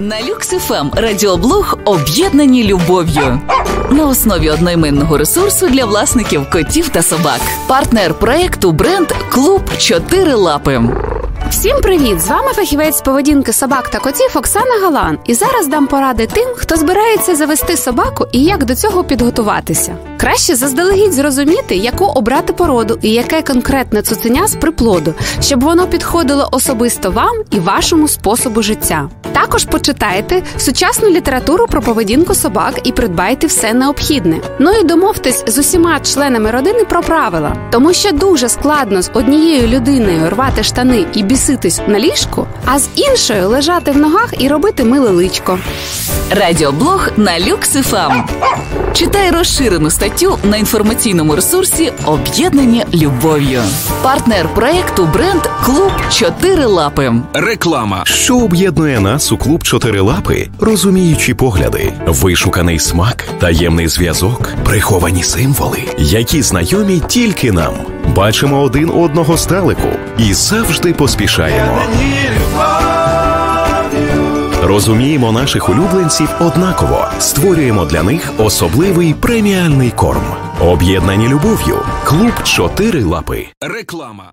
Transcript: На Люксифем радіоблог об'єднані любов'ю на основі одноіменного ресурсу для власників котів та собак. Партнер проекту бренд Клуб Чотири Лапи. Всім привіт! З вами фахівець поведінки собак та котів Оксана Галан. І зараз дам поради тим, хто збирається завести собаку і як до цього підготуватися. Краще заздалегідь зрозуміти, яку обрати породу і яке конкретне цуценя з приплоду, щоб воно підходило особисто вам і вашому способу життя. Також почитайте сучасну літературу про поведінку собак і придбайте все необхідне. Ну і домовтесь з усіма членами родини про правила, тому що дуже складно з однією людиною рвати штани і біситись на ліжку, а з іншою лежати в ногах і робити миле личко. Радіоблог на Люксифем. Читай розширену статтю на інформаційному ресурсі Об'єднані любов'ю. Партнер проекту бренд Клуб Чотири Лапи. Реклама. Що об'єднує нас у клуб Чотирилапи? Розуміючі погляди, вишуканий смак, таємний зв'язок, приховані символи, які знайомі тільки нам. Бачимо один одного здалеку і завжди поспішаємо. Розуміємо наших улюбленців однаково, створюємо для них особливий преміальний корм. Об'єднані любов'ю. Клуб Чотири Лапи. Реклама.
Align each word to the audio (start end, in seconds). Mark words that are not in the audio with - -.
На 0.00 0.22
Люксифем 0.22 0.90
радіоблог 0.94 1.78
об'єднані 1.84 2.64
любов'ю 2.64 3.40
на 3.90 4.06
основі 4.06 4.50
одноіменного 4.50 5.18
ресурсу 5.18 5.68
для 5.68 5.84
власників 5.84 6.50
котів 6.50 6.88
та 6.88 7.02
собак. 7.02 7.40
Партнер 7.66 8.14
проекту 8.14 8.72
бренд 8.72 9.06
Клуб 9.28 9.62
Чотири 9.78 10.34
Лапи. 10.34 10.80
Всім 11.56 11.80
привіт! 11.80 12.20
З 12.20 12.28
вами 12.28 12.52
фахівець 12.52 13.00
поведінки 13.00 13.52
собак 13.52 13.88
та 13.88 13.98
котів 13.98 14.30
Оксана 14.34 14.80
Галан. 14.82 15.18
І 15.24 15.34
зараз 15.34 15.66
дам 15.68 15.86
поради 15.86 16.26
тим, 16.26 16.48
хто 16.56 16.76
збирається 16.76 17.36
завести 17.36 17.76
собаку 17.76 18.26
і 18.32 18.44
як 18.44 18.64
до 18.64 18.74
цього 18.74 19.04
підготуватися. 19.04 19.96
Краще 20.20 20.56
заздалегідь 20.56 21.12
зрозуміти, 21.12 21.76
яку 21.76 22.04
обрати 22.04 22.52
породу 22.52 22.98
і 23.02 23.10
яке 23.10 23.42
конкретне 23.42 24.02
цуценя 24.02 24.48
з 24.48 24.54
приплоду, 24.54 25.14
щоб 25.40 25.64
воно 25.64 25.86
підходило 25.86 26.48
особисто 26.52 27.10
вам 27.10 27.36
і 27.50 27.58
вашому 27.58 28.08
способу 28.08 28.62
життя. 28.62 29.08
Також 29.32 29.64
почитайте 29.64 30.42
сучасну 30.56 31.10
літературу 31.10 31.66
про 31.66 31.80
поведінку 31.82 32.34
собак 32.34 32.80
і 32.84 32.92
придбайте 32.92 33.46
все 33.46 33.74
необхідне. 33.74 34.36
Ну 34.58 34.72
і 34.72 34.84
домовтесь 34.84 35.44
з 35.46 35.58
усіма 35.58 36.00
членами 36.00 36.50
родини 36.50 36.84
про 36.84 37.02
правила, 37.02 37.56
тому 37.70 37.92
що 37.92 38.12
дуже 38.12 38.48
складно 38.48 39.02
з 39.02 39.10
однією 39.14 39.68
людиною 39.68 40.30
рвати 40.30 40.62
штани 40.62 41.04
і 41.14 41.22
біситись 41.46 41.80
на 41.88 41.98
ліжку, 41.98 42.46
а 42.64 42.78
з 42.78 42.88
іншою 42.96 43.48
лежати 43.48 43.90
в 43.90 43.96
ногах 43.96 44.34
і 44.38 44.48
робити 44.48 44.84
миле 44.84 45.10
личко. 45.10 45.58
Радіоблог 46.30 47.08
на 47.16 47.40
Люксифем. 47.40 48.24
Читай 48.92 49.30
розширену 49.30 49.90
статтю 49.90 50.38
на 50.44 50.56
інформаційному 50.56 51.36
ресурсі 51.36 51.92
Об'єднані 52.04 52.84
любов'ю. 52.94 53.62
Партнер 54.02 54.48
проекту 54.54 55.08
бренд 55.12 55.42
Клуб 55.64 55.92
Чотири 56.10 56.66
Лапи. 56.66 57.12
Реклама. 57.34 58.02
Що 58.04 58.38
об'єднує 58.38 59.00
нас 59.00 59.32
у 59.32 59.36
клуб 59.36 59.62
Чотирилапи? 59.62 60.48
Розуміючі 60.60 61.34
погляди, 61.34 61.92
вишуканий 62.06 62.78
смак, 62.78 63.24
таємний 63.40 63.88
зв'язок, 63.88 64.48
приховані 64.64 65.22
символи, 65.22 65.82
які 65.98 66.42
знайомі 66.42 67.02
тільки 67.08 67.52
нам. 67.52 67.74
Бачимо 68.14 68.62
один 68.62 68.90
одного 68.90 69.36
здалеку 69.36 69.88
і 70.18 70.34
завжди 70.34 70.92
поспішаємо. 70.92 71.78
Розуміємо 74.62 75.32
наших 75.32 75.68
улюбленців 75.68 76.28
однаково, 76.40 77.08
створюємо 77.18 77.84
для 77.84 78.02
них 78.02 78.32
особливий 78.38 79.14
преміальний 79.14 79.90
корм. 79.90 80.24
Об'єднані 80.60 81.28
любов'ю. 81.28 81.78
Клуб 82.04 82.32
Чотири 82.44 83.04
Лапи. 83.04 83.46
Реклама. 83.60 84.32